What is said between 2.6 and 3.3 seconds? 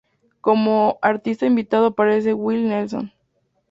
Nelson.